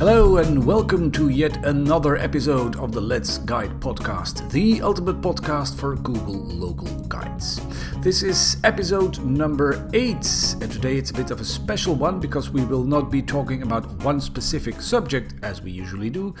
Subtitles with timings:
[0.00, 5.78] Hello, and welcome to yet another episode of the Let's Guide podcast, the ultimate podcast
[5.78, 7.60] for Google local guides.
[7.98, 10.14] This is episode number 8,
[10.62, 13.62] and today it's a bit of a special one because we will not be talking
[13.62, 16.34] about one specific subject as we usually do,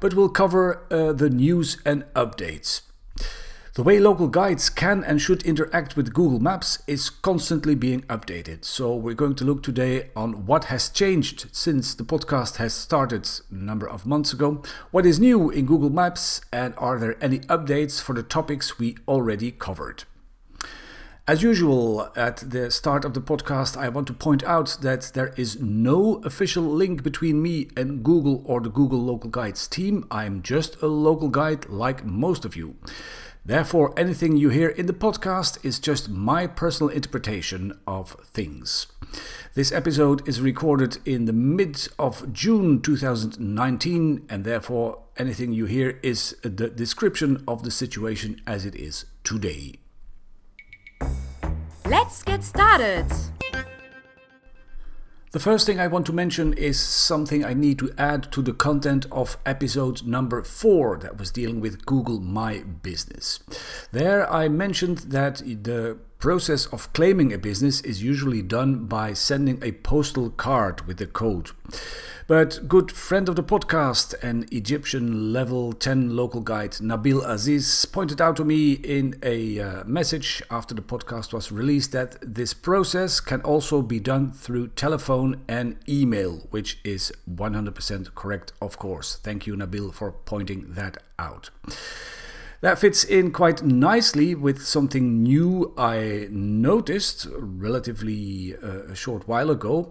[0.00, 2.80] but we'll cover uh, the news and updates.
[3.74, 8.66] The way local guides can and should interact with Google Maps is constantly being updated.
[8.66, 13.26] So, we're going to look today on what has changed since the podcast has started
[13.50, 17.38] a number of months ago, what is new in Google Maps, and are there any
[17.38, 20.04] updates for the topics we already covered.
[21.26, 25.32] As usual, at the start of the podcast, I want to point out that there
[25.38, 30.06] is no official link between me and Google or the Google Local Guides team.
[30.10, 32.76] I'm just a local guide like most of you.
[33.44, 38.86] Therefore, anything you hear in the podcast is just my personal interpretation of things.
[39.54, 45.98] This episode is recorded in the mid of June 2019, and therefore, anything you hear
[46.04, 49.74] is the description of the situation as it is today.
[51.84, 53.06] Let's get started!
[55.32, 58.52] The first thing I want to mention is something I need to add to the
[58.52, 63.40] content of episode number 4 that was dealing with Google My Business.
[63.92, 69.58] There I mentioned that the process of claiming a business is usually done by sending
[69.60, 71.50] a postal card with the code.
[72.28, 78.20] But good friend of the podcast and Egyptian level 10 local guide Nabil Aziz pointed
[78.20, 83.18] out to me in a uh, message after the podcast was released that this process
[83.18, 89.16] can also be done through telephone and email, which is 100% correct, of course.
[89.16, 91.50] Thank you, Nabil, for pointing that out.
[92.62, 99.50] That fits in quite nicely with something new I noticed relatively uh, a short while
[99.50, 99.90] ago,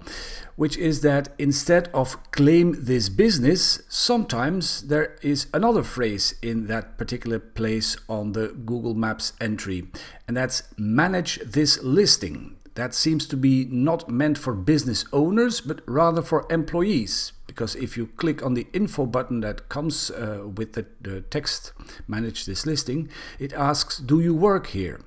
[0.55, 6.98] which is that instead of claim this business, sometimes there is another phrase in that
[6.98, 9.89] particular place on the Google Maps entry,
[10.26, 12.55] and that's manage this listing.
[12.76, 17.98] That seems to be not meant for business owners, but rather for employees because if
[17.98, 21.73] you click on the info button that comes uh, with the, the text
[22.08, 25.02] manage this listing, it asks, Do you work here?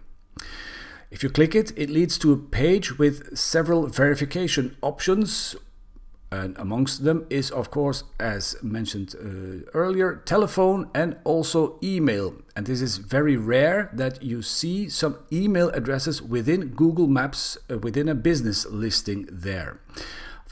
[1.11, 5.57] If you click it, it leads to a page with several verification options.
[6.31, 12.35] And amongst them is, of course, as mentioned uh, earlier, telephone and also email.
[12.55, 17.79] And this is very rare that you see some email addresses within Google Maps uh,
[17.79, 19.81] within a business listing there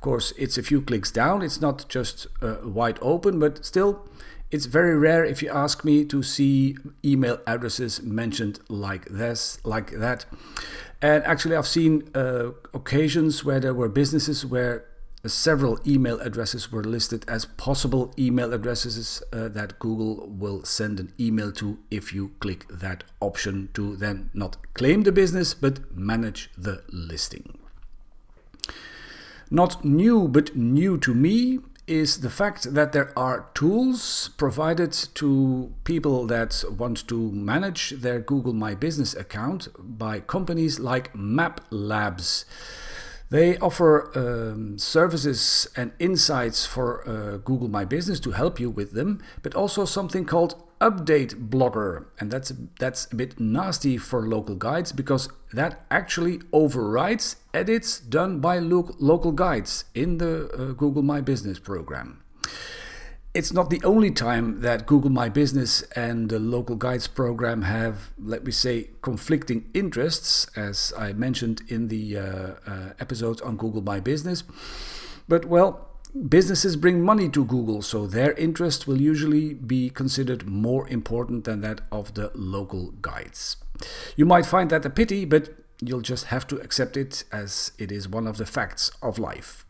[0.03, 1.43] course, it's a few clicks down.
[1.43, 4.07] It's not just uh, wide open, but still,
[4.51, 9.93] it's very rare if you ask me to see email addresses mentioned like this, like
[9.93, 10.27] that.
[11.01, 14.85] And actually, I've seen uh, occasions where there were businesses where
[15.25, 21.13] several email addresses were listed as possible email addresses uh, that Google will send an
[21.19, 26.51] email to if you click that option to then not claim the business but manage
[26.59, 27.62] the listing.
[29.53, 35.75] Not new, but new to me is the fact that there are tools provided to
[35.85, 42.47] people that want to manage their Google My Business account by companies like Map Labs.
[43.29, 48.93] They offer um, services and insights for uh, Google My Business to help you with
[48.93, 52.09] them, but also something called Update Blocker.
[52.19, 58.41] And that's, that's a bit nasty for local guides because that actually overrides edits done
[58.41, 62.23] by lo- local guides in the uh, Google My Business program.
[63.33, 68.11] It's not the only time that Google My Business and the Local Guides program have,
[68.19, 72.23] let me say, conflicting interests, as I mentioned in the uh,
[72.67, 74.45] uh, episodes on Google My Business.
[75.29, 75.92] But well,
[76.29, 81.61] businesses bring money to Google, so their interest will usually be considered more important than
[81.63, 83.57] that of the local guides.
[84.17, 87.91] You might find that a pity, but you'll just have to accept it as it
[87.91, 89.67] is one of the facts of life.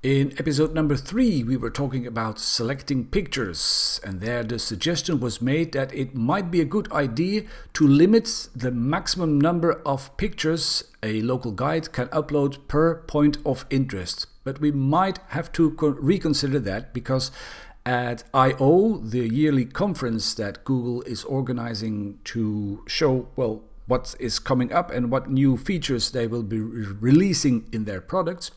[0.00, 5.42] In episode number three, we were talking about selecting pictures, and there the suggestion was
[5.42, 7.42] made that it might be a good idea
[7.74, 13.66] to limit the maximum number of pictures a local guide can upload per point of
[13.70, 14.28] interest.
[14.48, 15.68] But we might have to
[16.00, 17.30] reconsider that because
[17.84, 24.72] at I/O, the yearly conference that Google is organizing to show, well, what is coming
[24.72, 28.50] up and what new features they will be re releasing in their products.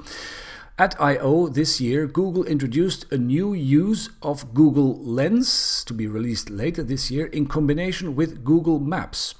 [0.79, 6.49] At I/O this year, Google introduced a new use of Google Lens to be released
[6.49, 9.35] later this year in combination with Google Maps.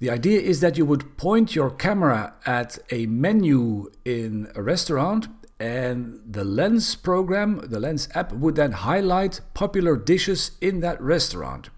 [0.00, 5.28] The idea is that you would point your camera at a menu in a restaurant
[5.62, 11.70] and the Lens program, the Lens app, would then highlight popular dishes in that restaurant.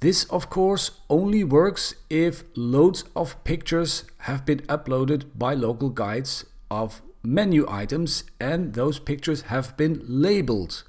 [0.00, 6.46] This, of course, only works if loads of pictures have been uploaded by local guides
[6.70, 10.84] of menu items and those pictures have been labeled.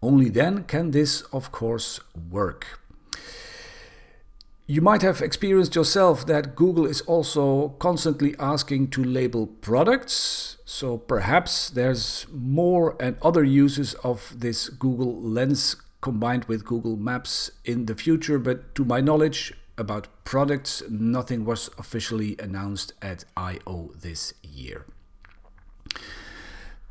[0.00, 1.98] Only then can this, of course,
[2.30, 2.83] work.
[4.66, 10.56] You might have experienced yourself that Google is also constantly asking to label products.
[10.64, 17.50] So perhaps there's more and other uses of this Google Lens combined with Google Maps
[17.66, 23.90] in the future, but to my knowledge, about products, nothing was officially announced at I/O
[24.00, 24.86] this year.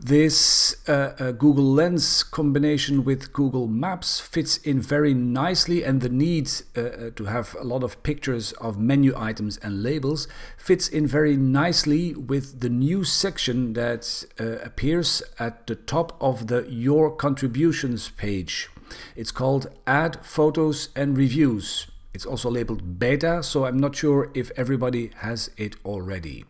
[0.05, 6.09] This uh, uh, Google Lens combination with Google Maps fits in very nicely, and the
[6.09, 10.27] need uh, uh, to have a lot of pictures of menu items and labels
[10.57, 16.47] fits in very nicely with the new section that uh, appears at the top of
[16.47, 18.69] the Your Contributions page.
[19.15, 21.87] It's called Add Photos and Reviews.
[22.13, 26.43] It's also labeled beta, so I'm not sure if everybody has it already.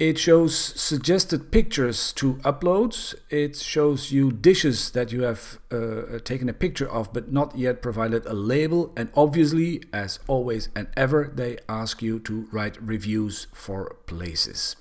[0.00, 3.14] It shows suggested pictures to upload.
[3.28, 7.82] It shows you dishes that you have uh, taken a picture of but not yet
[7.82, 8.94] provided a label.
[8.96, 14.74] And obviously, as always and ever, they ask you to write reviews for places.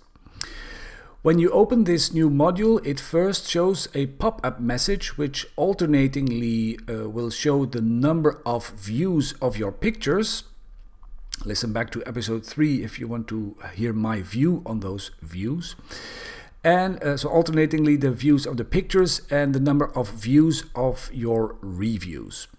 [1.21, 7.09] When you open this new module, it first shows a pop-up message which alternatingly uh,
[7.09, 10.43] will show the number of views of your pictures
[11.45, 15.77] Listen back to episode 3 if you want to hear my view on those views.
[16.65, 21.09] And uh, so, alternatingly, the views of the pictures and the number of views of
[21.13, 22.49] your reviews.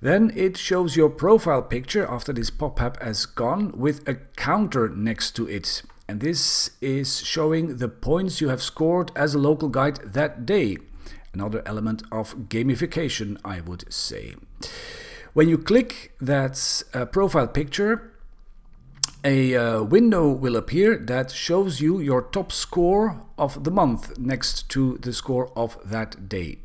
[0.00, 4.88] Then it shows your profile picture after this pop up has gone with a counter
[4.88, 5.82] next to it.
[6.08, 10.78] And this is showing the points you have scored as a local guide that day.
[11.32, 14.34] Another element of gamification, I would say.
[15.34, 18.12] When you click that uh, profile picture,
[19.24, 24.68] a uh, window will appear that shows you your top score of the month next
[24.70, 26.58] to the score of that day.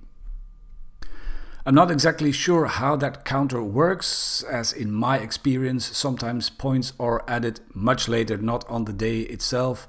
[1.65, 7.23] I'm not exactly sure how that counter works, as in my experience, sometimes points are
[7.27, 9.87] added much later, not on the day itself.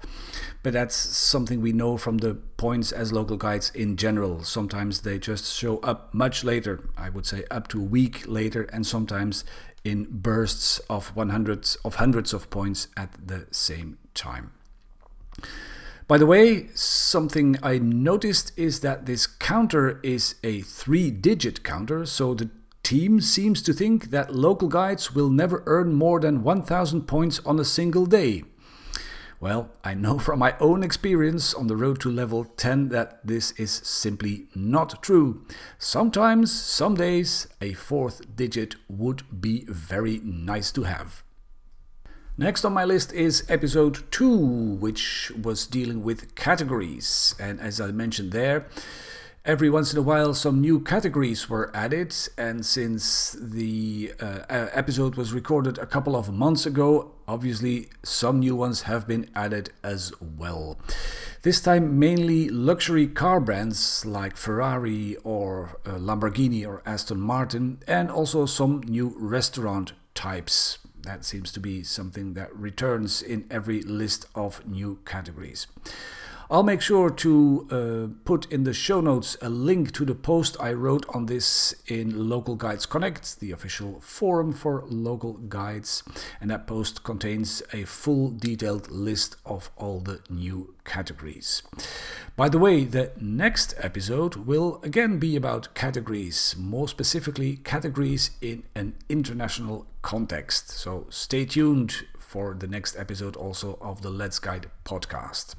[0.62, 4.42] But that's something we know from the points as local guides in general.
[4.42, 8.64] Sometimes they just show up much later, I would say up to a week later,
[8.64, 9.44] and sometimes
[9.84, 14.52] in bursts of 100 of hundreds of points at the same time.
[16.10, 22.04] By the way, something I noticed is that this counter is a three digit counter,
[22.04, 22.50] so the
[22.82, 27.60] team seems to think that local guides will never earn more than 1000 points on
[27.60, 28.42] a single day.
[29.38, 33.52] Well, I know from my own experience on the road to level 10 that this
[33.52, 35.46] is simply not true.
[35.78, 41.22] Sometimes, some days, a fourth digit would be very nice to have.
[42.40, 44.34] Next on my list is episode 2,
[44.80, 47.34] which was dealing with categories.
[47.38, 48.66] And as I mentioned there,
[49.44, 52.16] every once in a while some new categories were added.
[52.38, 58.56] And since the uh, episode was recorded a couple of months ago, obviously some new
[58.56, 60.78] ones have been added as well.
[61.42, 68.10] This time, mainly luxury car brands like Ferrari or uh, Lamborghini or Aston Martin, and
[68.10, 74.26] also some new restaurant types that seems to be something that returns in every list
[74.34, 75.66] of new categories.
[76.52, 80.56] I'll make sure to uh, put in the show notes a link to the post
[80.58, 86.02] I wrote on this in Local Guides Connect, the official forum for local guides.
[86.40, 91.62] And that post contains a full detailed list of all the new categories.
[92.36, 98.64] By the way, the next episode will again be about categories, more specifically, categories in
[98.74, 100.70] an international context.
[100.70, 105.54] So stay tuned for the next episode also of the Let's Guide podcast.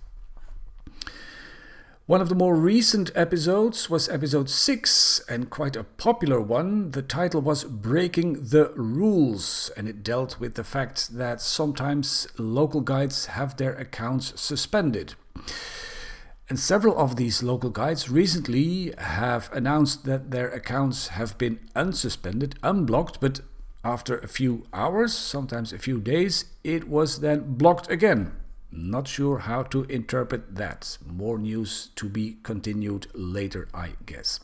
[2.07, 6.91] One of the more recent episodes was episode 6, and quite a popular one.
[6.91, 12.81] The title was Breaking the Rules, and it dealt with the fact that sometimes local
[12.81, 15.13] guides have their accounts suspended.
[16.49, 22.55] And several of these local guides recently have announced that their accounts have been unsuspended,
[22.63, 23.41] unblocked, but
[23.85, 28.31] after a few hours, sometimes a few days, it was then blocked again.
[28.71, 30.97] Not sure how to interpret that.
[31.05, 34.39] More news to be continued later, I guess.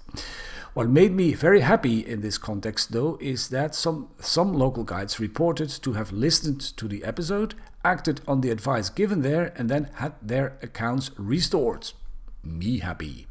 [0.73, 5.19] What made me very happy in this context, though, is that some, some local guides
[5.19, 7.55] reported to have listened to the episode,
[7.85, 11.91] acted on the advice given there, and then had their accounts restored.
[12.43, 13.26] Me happy.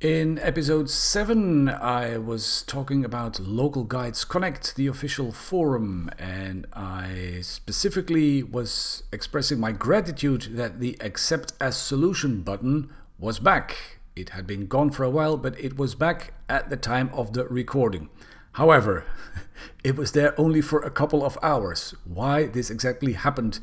[0.00, 7.40] In episode 7, I was talking about Local Guides Connect, the official forum, and I
[7.42, 13.98] specifically was expressing my gratitude that the Accept as Solution button was back.
[14.14, 17.32] It had been gone for a while, but it was back at the time of
[17.32, 18.08] the recording.
[18.52, 19.04] However,
[19.82, 21.96] it was there only for a couple of hours.
[22.04, 23.58] Why this exactly happened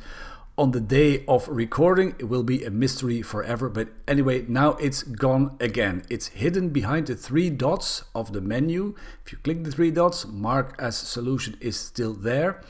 [0.58, 2.14] on the day of recording.
[2.18, 3.68] It will be a mystery forever.
[3.68, 6.04] But anyway, now it's gone again.
[6.08, 8.94] It's hidden behind the three dots of the menu.
[9.24, 12.62] If you click the three dots, mark as solution is still there.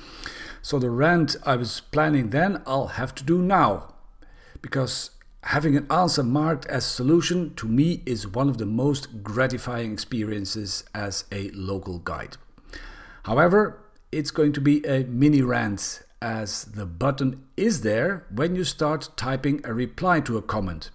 [0.62, 3.94] So the rant I was planning then, I'll have to do now.
[4.60, 5.12] Because
[5.44, 10.82] having an answer marked as solution to me is one of the most gratifying experiences
[10.92, 12.36] as a local guide.
[13.22, 18.64] However, it's going to be a mini rant as the button is there when you
[18.64, 20.90] start typing a reply to a comment.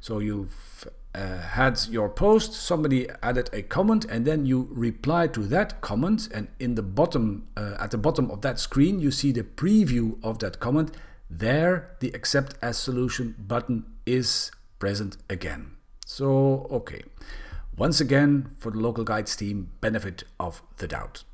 [0.00, 5.40] So you've uh, had your post, somebody added a comment, and then you reply to
[5.46, 6.28] that comment.
[6.32, 10.22] And in the bottom, uh, at the bottom of that screen, you see the preview
[10.22, 10.96] of that comment.
[11.28, 15.72] There, the accept as solution button is present again.
[16.06, 17.02] So, okay.
[17.76, 21.24] Once again, for the local guides team, benefit of the doubt.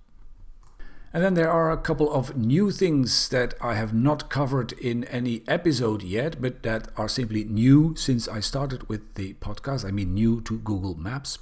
[1.16, 5.04] And then there are a couple of new things that I have not covered in
[5.04, 9.86] any episode yet, but that are simply new since I started with the podcast.
[9.86, 11.38] I mean, new to Google Maps.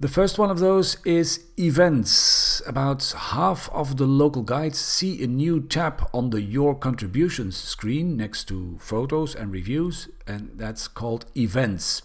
[0.00, 2.62] The first one of those is events.
[2.66, 8.16] About half of the local guides see a new tab on the Your Contributions screen
[8.16, 12.00] next to photos and reviews, and that's called events.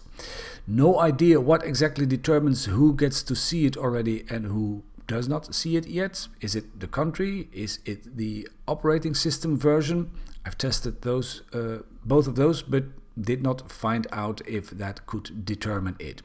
[0.66, 5.52] No idea what exactly determines who gets to see it already and who does not
[5.54, 6.28] see it yet.
[6.40, 7.48] Is it the country?
[7.52, 10.10] Is it the operating system version?
[10.46, 12.84] I've tested those, uh, both of those, but
[13.20, 16.22] did not find out if that could determine it.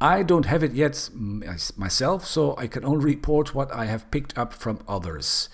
[0.00, 4.36] I don't have it yet myself, so I can only report what I have picked
[4.36, 5.48] up from others.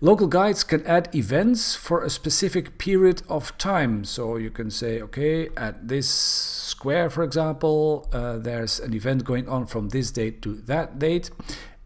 [0.00, 4.04] Local guides can add events for a specific period of time.
[4.04, 9.48] So you can say, okay, at this square, for example, uh, there's an event going
[9.48, 11.30] on from this date to that date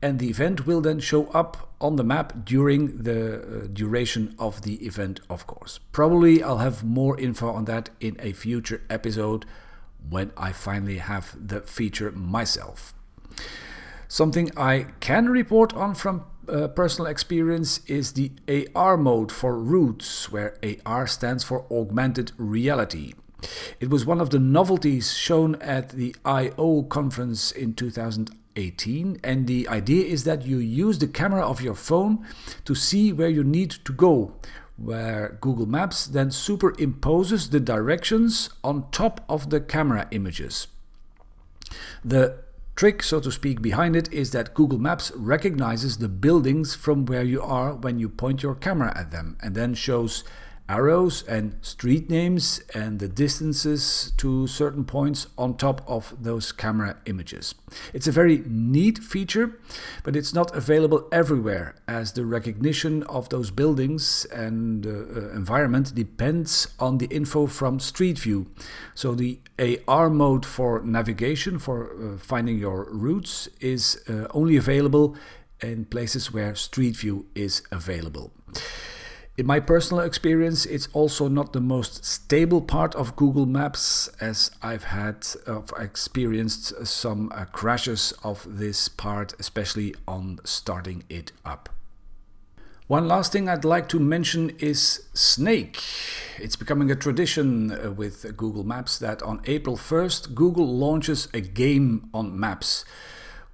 [0.03, 4.63] and the event will then show up on the map during the uh, duration of
[4.63, 5.81] the event, of course.
[5.93, 9.45] Probably I'll have more info on that in a future episode
[10.09, 12.95] when I finally have the feature myself.
[14.09, 18.33] Something I can report on from uh, personal experience is the
[18.75, 23.15] AR mode for routes, where AR stands for augmented reality.
[23.81, 29.47] It was one of the novelties shown at the I/O conference in 2000 18 and
[29.47, 32.27] the idea is that you use the camera of your phone
[32.65, 34.35] to see where you need to go
[34.77, 40.67] where Google Maps then superimposes the directions on top of the camera images.
[42.05, 42.39] The
[42.77, 47.25] trick, so to speak, behind it is that Google Maps recognizes the buildings from where
[47.25, 50.25] you are when you point your camera at them and then shows
[50.69, 56.97] arrows and street names and the distances to certain points on top of those camera
[57.07, 57.55] images.
[57.93, 59.59] It's a very neat feature,
[60.03, 65.95] but it's not available everywhere as the recognition of those buildings and uh, uh environment
[65.95, 68.47] depends on the info from Street View.
[68.95, 69.39] So the
[69.87, 75.17] AR mode for navigation, for uh, finding your routes, is uh, only available
[75.63, 78.33] in places where Street View is available.
[79.39, 84.51] In my personal experience, it's also not the most stable part of Google Maps, as
[84.63, 91.69] I've had uh, experienced some uh, crashes of this part, especially on starting it up.
[92.87, 95.83] One last thing I'd like to mention is Snake.
[96.39, 101.43] It's becoming a tradition uh, with Google Maps that on April 1st, Google launches a
[101.43, 102.87] game on Maps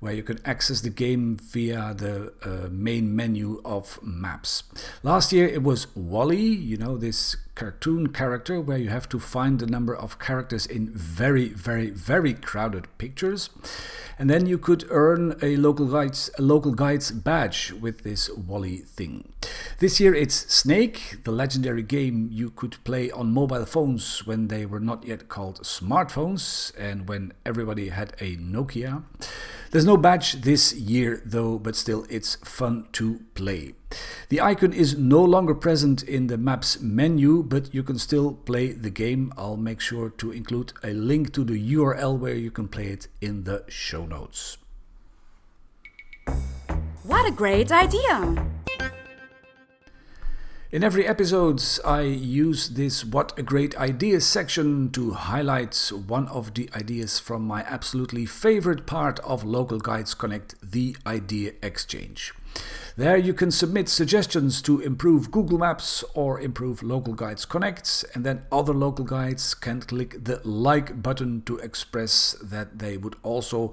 [0.02, 4.64] where you can access the game via the uh, main menu of maps.
[5.04, 9.60] Last year it was Wally, you know, this cartoon character where you have to find
[9.60, 13.50] the number of characters in very, very, very crowded pictures.
[14.18, 18.78] And then you could earn a local guides, a local guides badge with this Wally
[18.78, 19.32] thing.
[19.78, 24.66] This year it's Snake, the legendary game you could play on mobile phones when they
[24.66, 29.04] were not yet called smartphones and when everybody had a Nokia.
[29.70, 33.74] There's no badge this year though, but still it's fun to play.
[34.28, 38.72] The icon is no longer present in the maps menu, but you can still play
[38.72, 39.32] the game.
[39.36, 43.08] I'll make sure to include a link to the URL where you can play it
[43.20, 44.58] in the show notes.
[47.04, 48.46] What a great idea!
[50.72, 56.54] In every episode, I use this What a Great Idea section to highlight one of
[56.54, 62.32] the ideas from my absolutely favorite part of Local Guides Connect, the Idea Exchange.
[62.94, 68.22] There you can submit suggestions to improve Google Maps or improve Local Guides Connect, and
[68.22, 73.72] then other local guides can click the like button to express that they would also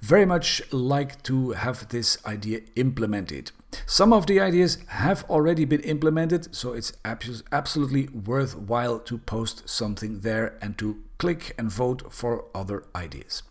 [0.00, 3.50] very much like to have this idea implemented.
[3.86, 10.20] Some of the ideas have already been implemented, so it's absolutely worthwhile to post something
[10.20, 13.42] there and to click and vote for other ideas.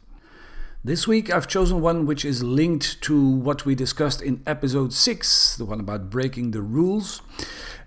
[0.84, 5.58] This week I've chosen one which is linked to what we discussed in episode 6,
[5.58, 7.22] the one about breaking the rules.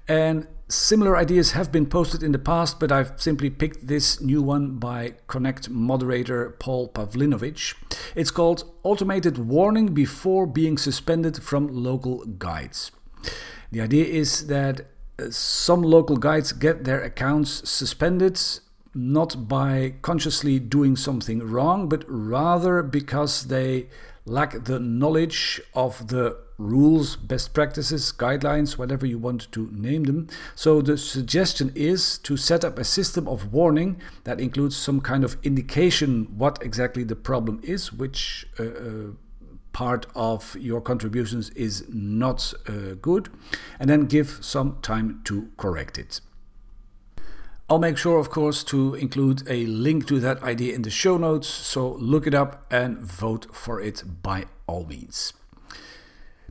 [0.06, 4.40] And Similar ideas have been posted in the past, but I've simply picked this new
[4.40, 7.74] one by Connect moderator Paul Pavlinovich.
[8.14, 12.92] It's called Automated Warning Before Being Suspended from Local Guides.
[13.72, 14.86] The idea is that
[15.18, 18.40] uh, some local guides get their accounts suspended
[18.94, 23.88] not by consciously doing something wrong, but rather because they
[24.26, 30.28] lack the knowledge of the rules, best practices, guidelines, whatever you want to name them.
[30.54, 35.24] So the suggestion is to set up a system of warning that includes some kind
[35.24, 38.68] of indication what exactly the problem is, which uh, uh,
[39.72, 43.28] part of your contributions is not uh, good,
[43.80, 46.20] and then give some time to correct it.
[47.70, 51.16] I'll make sure, of course, to include a link to that idea in the show
[51.16, 55.32] notes, so look it up and vote for it by all means.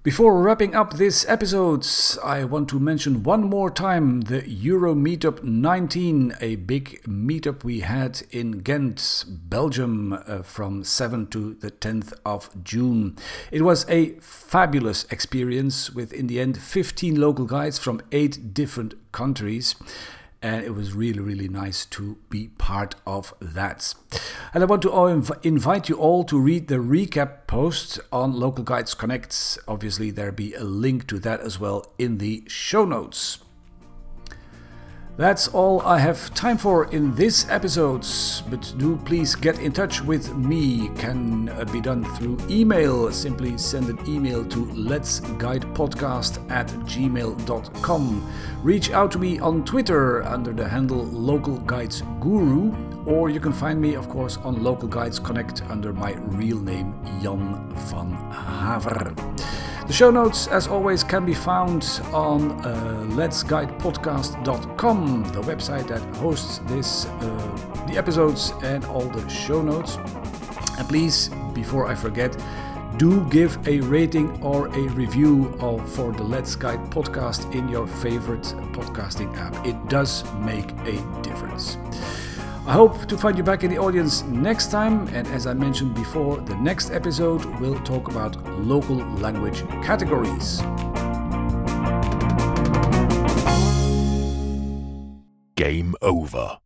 [0.02, 1.86] Before wrapping up this episode,
[2.24, 7.82] I want to mention one more time the Euro Meetup 19, a big meetup we
[7.82, 13.16] had in Ghent, Belgium, uh, from 7 to the 10th of June.
[13.52, 18.96] It was a fabulous experience with, in the end, 15 local guides from 8 different
[19.12, 19.76] countries
[20.44, 23.94] and it was really, really nice to be part of that.
[24.54, 28.66] And I want to inv- invite you all to read the recap post on Local
[28.66, 29.58] Guides Connect.
[29.70, 33.40] Obviously, there'll be a link to that as well in the show notes.
[35.16, 38.04] That's all I have time for in this episode,
[38.50, 40.90] but do please get in touch with me.
[40.98, 43.12] Can uh, be done through email.
[43.12, 48.34] Simply send an email to let's guide podcast at gmail.com.
[48.64, 52.72] Reach out to me on Twitter under the handle Local Guides Guru,
[53.06, 56.96] or you can find me, of course, on Local Guides Connect under my real name,
[57.22, 59.14] Jan van Haver.
[59.88, 66.60] The show notes, as always, can be found on uh, letsguidepodcast.com, the website that hosts
[66.68, 69.98] this, uh, the episodes and all the show notes.
[70.78, 72.38] And please, before I forget,
[72.98, 77.86] do give a rating or a review of, for the Let's Guide podcast in your
[77.86, 79.66] favorite podcasting app.
[79.66, 81.78] It does make a difference.
[82.66, 85.10] I hope to find you back in the audience next time.
[85.10, 90.62] And as I mentioned before, the next episode will talk about local language categories.
[95.56, 96.63] Game over.